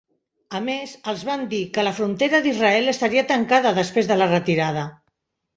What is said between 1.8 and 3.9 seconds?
la frontera d'Israel estaria tancada